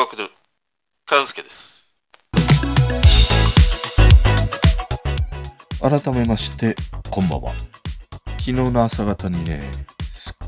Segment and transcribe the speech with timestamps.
[0.00, 0.30] 学で
[1.10, 1.92] 和介です。
[5.78, 6.74] 改めまして
[7.10, 7.52] こんばんは。
[8.38, 9.60] 昨日の朝方にね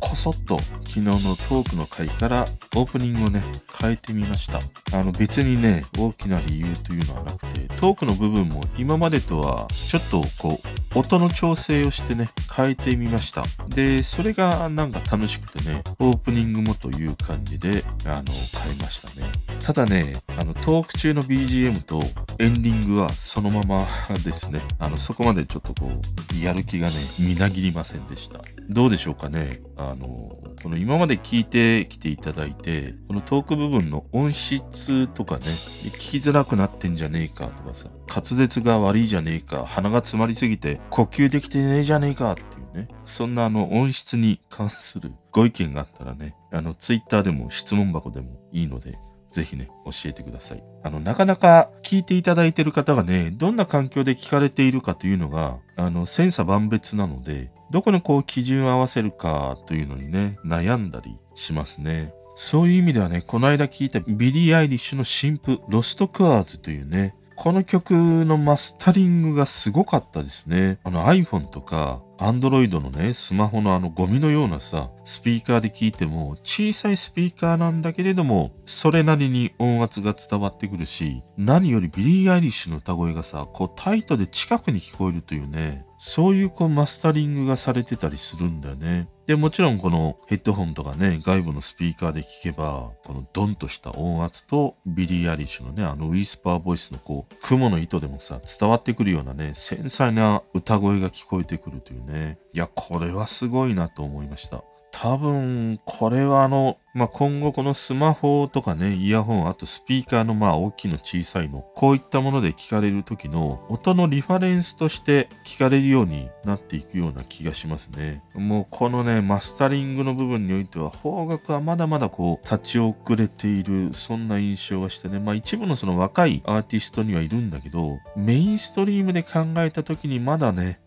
[0.01, 2.47] こそっと昨日のトークの回から
[2.77, 3.43] オープニングをね
[3.79, 4.59] 変えてみました。
[4.99, 13.45] あの別にね大きな理由というのはなくてトークの部分も今までとはちょっとこう音の調整をしてね変えてみました。
[13.69, 19.27] でそれがなんか楽しくてねオープニングもという感じであの変えましたね。
[19.61, 22.03] ただねあのトーク中の BGM と
[22.39, 23.87] エンディングはそのまま
[24.25, 24.61] ですね。
[24.79, 28.41] あのそこまでちょっとこうやる気がねみなぎりませんでした。
[28.69, 29.61] どうでしょうかね？
[29.77, 37.89] あのこの今まで聞いてきていただいてこのトーク部分の音質とかね聞きづらくなってんじゃねえかとかさ。
[38.13, 42.45] 滑舌が悪いじゃねえか鼻が詰まりすぎて呼吸できてねえじゃねえかってい
[42.75, 48.99] うねそんなあの音質に関するご意見があったらねあのツイッターでも質問箱でもいいので
[49.33, 50.63] ぜひね、教えてください。
[50.83, 62.13] あの、なかなか聞いていただいてる方がね、どんな環境で聞かれているかというのが、あの、千差万別なので、どこにこう基準を合わせるかというのにね、悩んだりしますね。
[62.35, 70.79] そういう意味ではね、この間聞いたビリー・アイリッシュの新譜、 Lost Cause というね、この曲のマスタリングがすごかったですね。
[70.85, 89.09] あの iPhone とか Android のね、スマホのあのゴミのようなさ、スピーカーで聞いても小さいスピーカーなんだけれども、それなりに音圧が伝わってくるし、何よりビリー・アイリッシュの歌声がさ、こうタイトで近くに聞こえるというね、そういうこうマスタリングがされてたりするんだよね。
[89.27, 102.39] で、もちろんこのヘッドホンとかね、外部のスピーカーで聞けば、このドンとした音圧とビリー・アイリッシュのね、あのウィスパーボイスのこう、蜘蛛の糸でもさ、伝わってくるようなね、繊細な歌声が聞こえてくるというね。
[102.53, 104.65] いや、これはすごいなと思いました。
[105.03, 118.23] 多分、これはあの、まあ、今後このスマホとかね、イヤホン、あとスピーカーのまあ大きいの小さいの、こういったもので聞かれる時の音のリファレンスとして聞かれるようになっていくような気がしますね。
[118.35, 130.79] もうこのね、マスタリングの部分においては、邦楽はまだまだこう、立ち遅れている、そんな印象がしてね、まあ一部のその若いアーティストにはいるんだけど、メインストリームで考えた時にまだね、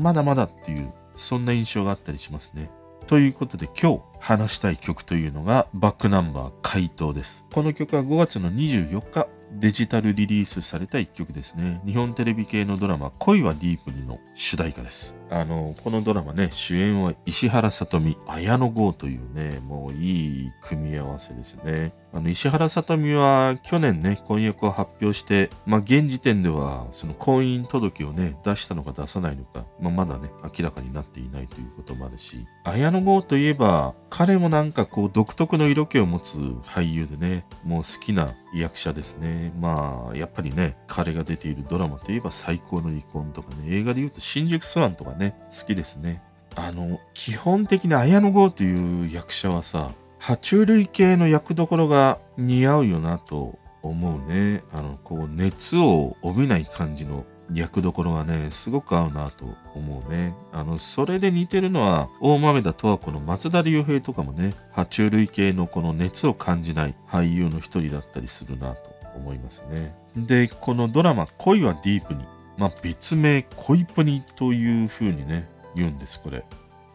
[0.00, 2.70] まだまだっていう、そんな印象があったりしますね。
[3.10, 7.44] ということで今日話したい曲というのがバックナンバー回答です。
[7.52, 11.80] この曲は5月の24日デジタルリリースされた一曲ですね。
[11.84, 15.16] 日本テレビ系のドラマ恋はディープにの主題歌です。
[15.28, 21.92] あの、このドラマね、主演は石原さとみ、綾野剛というね、もういい組み合わせですね。
[22.12, 39.52] あの、石原さとみは去年ね、婚約を発表して、まあ現時点ではその婚姻届をね、出したのか出さないのか、まあまだね、明らかになっていないということもあるし、綾野剛といえば、彼もなんかこう独特の色気を持つ俳優でね、もう好きな役者ですね。
[39.60, 46.22] まあ、やっぱりね、彼が出ているドラマといえば最高の離婚とかね、映画で言うと新宿スワンとかね、好きですね。
[46.56, 54.62] あの、基本的に綾野剛という役者はさ、爬虫類系の役どころが似合うよなと思うね。
[54.72, 59.44] あの、こう、熱を帯びない感じの役どころがね、すごく合うなと
[59.74, 60.34] 思うね。
[60.52, 69.94] あの、それで似てるのは、大豆田十和子の松田龍平とかもね、爬虫類系のこの熱を感じない俳優の一人だったりするなと思いますね。
[70.16, 72.24] で、このドラマ、恋はディープに、
[72.56, 76.44] まあ、別名、恋プニという風にね、言うんです、これ。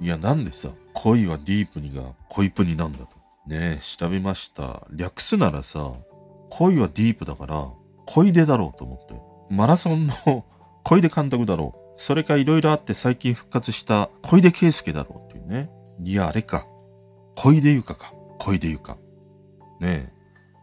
[0.02, 3.08] いや、なんでさ、恋はディープにが恋プニなんだと。
[3.48, 4.88] ね調べました。
[4.92, 5.94] 略すならさ、
[6.50, 7.70] 恋はディープだから、
[8.06, 9.35] 恋出だろうと思って。
[9.50, 10.46] マラソンの
[10.84, 11.94] 小出監督だろう。
[11.98, 15.70] それかいろいろあって最近復活した小出圭介だろうっていうね。
[16.04, 16.68] いや、あれか。
[17.36, 18.14] 小出ゆかか。
[18.40, 18.98] 小出ゆか。
[19.80, 20.14] ねえ。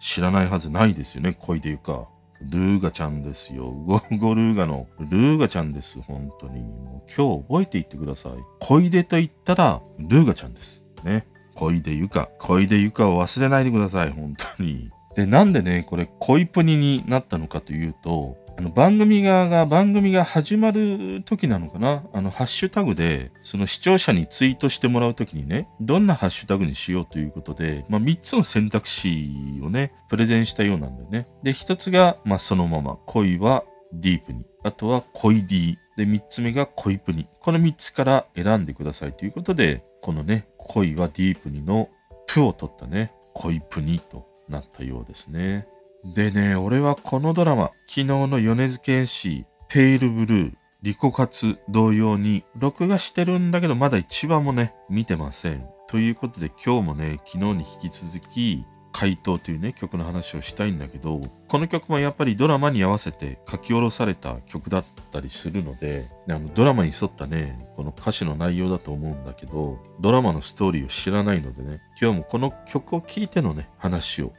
[0.00, 2.08] 知らないはずないですよね、小出ゆか。
[2.50, 3.70] ルーガちゃんですよ。
[3.70, 6.00] ゴゴルーガのルーガちゃんです。
[6.00, 6.60] 本当に。
[6.60, 8.32] もう今日覚えていってください。
[8.60, 10.84] 小出と言ったら、ルーガちゃんです。
[11.04, 11.26] ね。
[11.54, 12.28] 小出ゆか。
[12.38, 14.10] 小出ゆかを忘れないでください。
[14.10, 14.90] 本当に。
[15.14, 22.04] で、なんでね、これ恋プニになったのかというと、あの番組側が番組が始まる時なのかな？
[22.12, 31.28] あのハッシュタグでその視聴者にツイートしてもらう時にねどんなハッシュタグにしようということで、まあ、3つの選択肢をねプレゼンしたようなんだよね。
[31.42, 34.46] で1つが、まあ、そのまま恋はディープに。
[34.64, 41.88] あとは恋 D で3つ目が恋プニこの3つから選んでくださいということでこのね恋はディープにの
[42.28, 45.66] プを取ったね恋プニとなったようですね。
[46.04, 50.52] でね、俺はこのドラマ、昨日の米津玄師、ペイルブルー、
[50.82, 55.64] リコカツ同様に、録画してるんだけど、まだ一話もね、見てません。
[55.86, 74.32] ということで今日もね、昨日に引き続き、怪盗というね、曲の話をしたいんだけど、この曲もやっぱりドラマに合わせて書き下ろされた曲だったりするので、あのドラマに沿ったね、この歌詞の内容だと思うんだけど、ドラマのストーリーを知らないのでね、今日もこの曲を聴いてのね、話を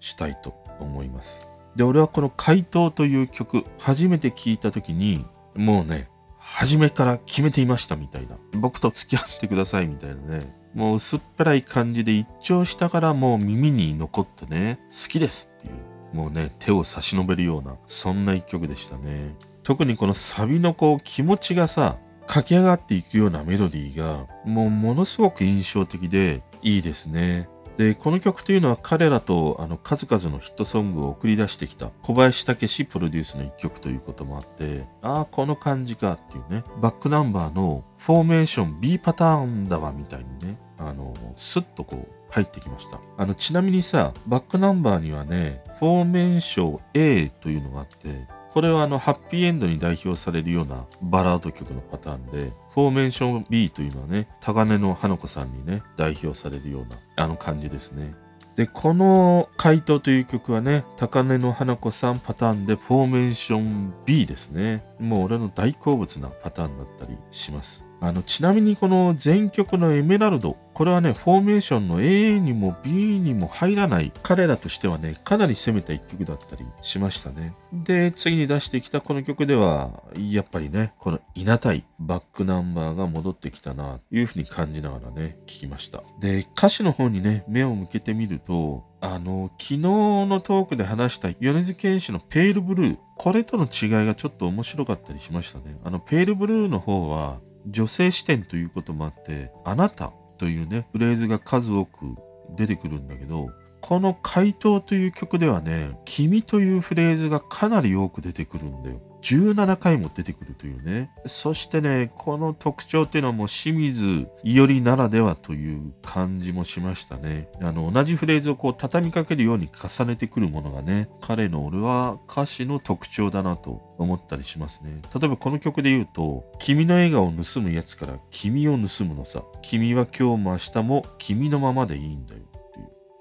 [0.00, 0.50] したいと
[0.84, 1.48] 思います。
[1.76, 5.24] で、俺はこの怪盗という曲、初めて聴いた時に、
[5.54, 8.36] もうね、初めから決めていましたみたいな。
[8.52, 10.54] 僕と付き合ってくださいみたいなね。
[10.74, 16.16] もう薄っぺらい感じで一聴したからもう耳に残ってね、好きですっていう。
[16.16, 19.36] もうね、手を差し伸べるような、そんな一曲でしたね。
[19.62, 27.48] 特にこのサビのこう気持ちがさ、駆け上がっていくようなメロディーが、もうものすごく印象的でいいですね。
[27.80, 43.00] で、この曲というのは彼らとあの数々のヒットソングを送り出してきた小林武史プロデュースの一曲ということもあって、ああ、この感じかっていうね、バックナンバーのフォーメーション B パターンだわみたいにね、あの、スッとこう入ってきました。
[43.16, 58.12] あの、ちなみにさ、バックナンバーにはね、フォーメーション A というのがあって、これはあの、ハッピーエンドに代表されるようなバラード曲のパターンで、フォーメーション B というのはね、高根の花子さんにね、代表されるような、あの感じですね。
[58.56, 64.84] で、この回答という曲はね、高根の花子さんパターンでフォーメーション B ですね。
[64.98, 67.89] もう俺の大好物なパターンだったりします。
[68.00, 77.54] あの、ちなみにこの全曲のエメラルド、これはね、フォーメーションの A にも B にも入らない、彼らとしてはね、かなり攻めた一曲だったりしましたね。
[77.72, 86.02] で、次に出してきたこの曲では、やっぱりね、このいなたいバックナンバーが戻ってきたな、というふうに感じながらね、聞きました。
[86.20, 95.76] で、歌詞の方にね、目を向けてみると、あの、昨日のトークで話した米津玄師のペールブルー、これとの違いがちょっと面白かったりしましたね。
[95.84, 102.16] あの、ペールブルーの方は、女性視点ということもあって、あなたというね、フレーズが数多く
[102.56, 109.00] 出てくるんだけど、この回答という曲ではね、君というフレーズがかなり多く出てくるんだよ。
[109.22, 111.10] 17回も出てくるというね。
[111.26, 117.48] そしてね、この特徴っていうのはもう清水伊織ならではという感じもしましたね。
[117.60, 125.02] あの、同じフレーズをこう畳みかけるように重ねてくるものがね、彼の俺は歌詞の特徴だなと思ったりしますね。
[125.14, 129.42] 例えばこの曲で言うと、君の笑顔を盗むやつから君を盗むのさ。
[129.62, 132.49] 君は今日も明日も君のままでいいんだよ。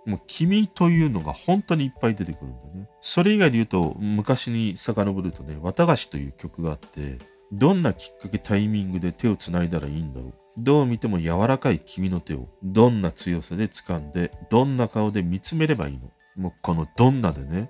[0.10, 2.90] もう君というのが本当にいっぱい出てくるんだよね。
[3.00, 7.20] それ以外で言うと、昔に遡るとね、綿菓子という曲があって、
[7.52, 10.34] どんなきっかけタイミングで手を繋いだらいいんだろう。
[10.58, 16.10] どう見ても柔らかい君の手を、どんな強さで掴んで、どんな顔で見つめればいいの。
[16.36, 17.70] もうこのどんなでね、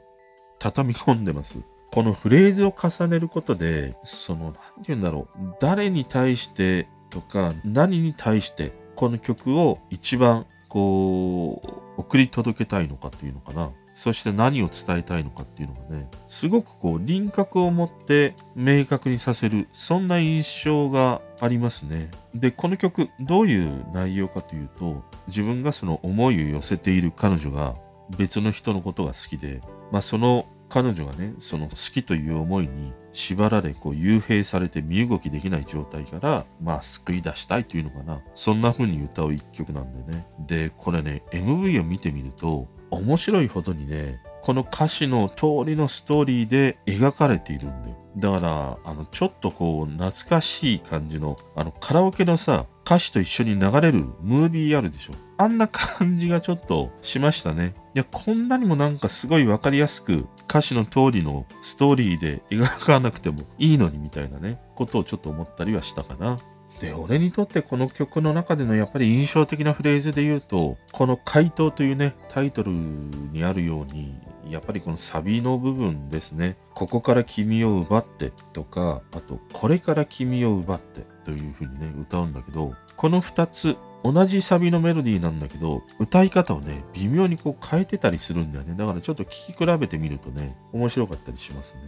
[0.60, 1.60] 畳み込んでます。
[1.92, 5.56] このフレーズを重ねることで、その、なんて言うんだろう。
[5.60, 13.72] 誰に対してとか、何に対して、この曲を一番こう、送り届けたいのかっていうのかな。
[13.94, 22.10] そして何を伝えたいのかっていうのがね、すごくこう輪郭を持って明確にさせる、そんな印象がありますね。
[22.34, 27.76] で、この曲、どういう内容かというと、自分がその思いを寄せている彼女が
[28.18, 29.62] 別の人のことが好きで、
[29.92, 38.22] まあその彼女がね、その好きという思いに縛られ、こう、幽閉されて身動きできない状態から、まあ、救い出したいというのかな。
[38.36, 40.28] そんな風に歌う一曲なんでね。
[40.48, 47.98] で、これね、MV を見てみると、面白いほどにね、この歌詞の通りのストーリーで描かれているんだよ。
[48.18, 55.14] だから、あの、ちょっとこう、懐かしい感じの、あの、カラオケのさ、歌詞と一緒に流れるムービーあるでしょ。
[55.38, 57.76] あんな感じがちょっとしましたね。
[57.94, 66.40] いや、こんなにもなんかすごいわかりやすく歌詞の通りのストーリーで描かなくてもいいのにみたいなね、ことをちょっと思ったりはしたかな。
[66.82, 74.16] で、俺にとってこの曲の中でのやっぱり印象的なフレーズで言うと、この回答というね、タイトルにあるように、
[74.50, 76.56] やっぱりこのサビの部分ですね。
[76.74, 88.76] ここから君を奪ってとか、あと、これから君を奪ってというふうにね、歌うんだけど、この二つ、同じサビのメロディーなんだけど、歌い方をね、微妙にこう変えてたりするんだよね。
[88.78, 91.82] だからちょっと聴き比べてみるとね、面白かったりしますね。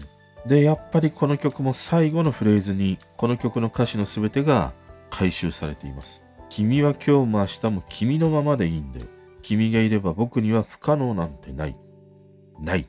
[0.45, 4.73] で、やっぱりこの曲も最後のフレーズに、この曲の歌詞の全てが
[5.09, 6.23] 回収されています。
[6.49, 9.05] 君は今日も明日も君のままでいいんだよ。
[9.41, 11.75] 君がいれば僕には不可能なんてない。
[12.59, 12.87] ない。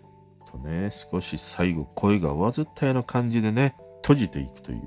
[0.50, 4.82] とね、少し最後声が上ずったような感じでね、閉じていくという。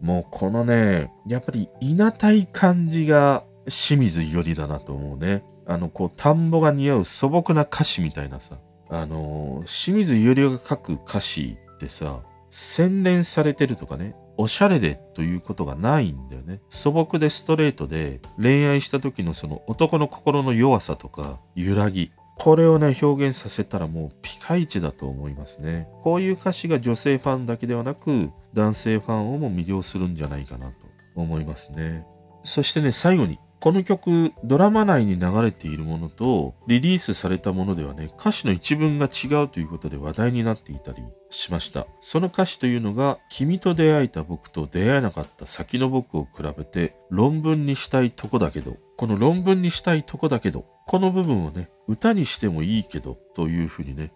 [0.00, 5.44] もうこのね、やっぱりいなたい感じが清水伊織だなと思うね。
[5.66, 8.58] あの、こう、田んぼが似合う素朴な歌詞みたいなさ。
[8.88, 12.20] あの、清水伊織が書く歌詞ってさ、
[12.50, 16.60] 洗練されてるとかね、おしゃれでということがないんだよね。
[16.68, 25.88] 素朴でストレートで恋愛した時のその男の心の弱さとか揺らぎ、これをね、表現させたらもうピカイチだと思いますね。
[26.02, 30.74] こういう歌詞が女性ファンだけではなく、男性ファンをも魅了するんじゃないかなと
[31.14, 32.04] 思いますね。
[32.42, 41.86] そしてね、最後に、この曲、ドラマ内に流れているものと、リリースされたものではね、歌詞の一文が違うということで話題になっていたりしました。
[42.00, 54.10] その歌詞というのが、君と出会えた僕と出会えなかった先の僕を比べて、論文にしたいとこだけど、この論文にしたいとこだけど、この部分をね、歌にしてもいいけど、というふうにね、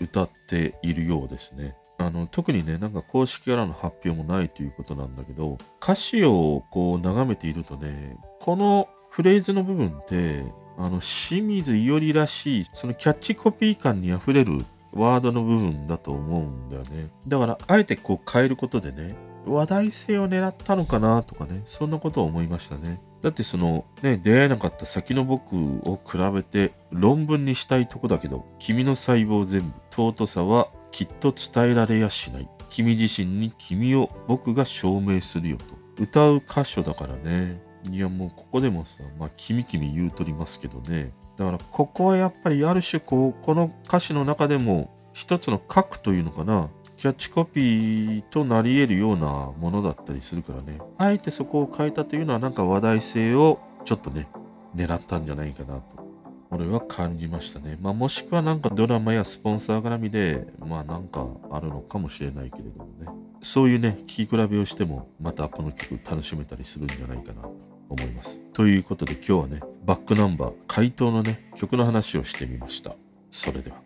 [0.00, 1.76] 歌っているようですね。
[2.06, 10.44] あの特にねなんか公式からの発表もないということなんだけど歌詞をこう眺めているとねこのフレーズの部分って
[10.78, 17.10] あの清水伊織らしいそのキャッチコピー感にあふれるワードの部分だと思うんだよね。
[17.26, 23.00] だからあえてこう変えることでね話題性を狙ったのかなとかねそんなことを思いましたね。
[23.26, 32.48] だってそのね出会えなかった先の僕を比べて論文にしたいとこだけど君の細胞全部尊さはきっと伝えられやしない。
[32.70, 35.64] 君自身に君を僕が証明するよと。
[36.00, 37.60] 歌う箇所だからね。
[37.82, 41.12] いやもうここでもさ、まあ君君言うとりますけどね。
[41.36, 46.70] だからここはやっぱりある種こう、この歌詞の中でも一つの核というのかな。
[46.96, 50.80] キャッチコピーとなり得るようなものだったりするからね。
[50.98, 54.28] あえてそこを変えたというのはなんか話題性をちょっとね、
[54.74, 56.06] 狙ったんじゃないかなと
[56.50, 57.76] 俺は感じましたね。
[57.80, 63.08] まあ、もしくはなんかドラマやスポンサー絡みで、まあなんかあるのかもしれないけれどもね。
[63.42, 67.52] そういうね、聴き比べをしても、またこの曲楽しめたりするんじゃないかなと
[67.90, 68.40] 思います。
[68.52, 72.94] ということで今日はね、バックナンバー、回答のね、曲の話をしてみました。
[73.30, 73.76] それでは。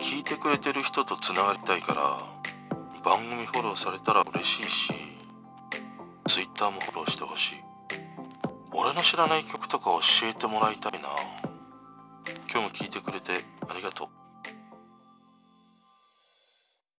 [0.00, 2.39] 聞いてくれてる人とつながりたいから、
[3.02, 4.92] 番組フォローされたら嬉しいし、
[6.28, 7.54] Twitter もフォローしてほしい。
[8.72, 9.86] 俺の知らない曲とか
[10.20, 11.08] 教えてもらいたいな。
[12.52, 13.32] 今日も聴いてくれて
[13.68, 14.19] ありがとう。